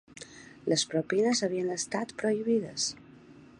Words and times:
Les 0.71 0.85
propines 0.93 1.43
havien 1.47 1.69
estat 1.77 2.17
prohibides 2.25 2.91